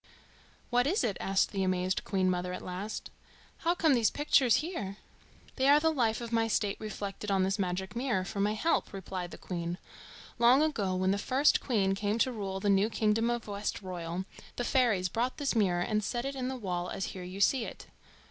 [0.71, 3.11] "What is it?" asked the amazed Queen mother at last.
[3.59, 4.97] "How come these pictures here?"
[5.57, 8.93] "They are the life of my state reflected on this magic mirror for my help,"
[8.93, 9.77] replied the Queen.
[10.39, 14.25] "Long ago, when the first queen came to rule the new kingdom of Westroyal,
[14.55, 17.65] the fairies brought this mirror and set it in the wall as here you see
[17.65, 17.85] it.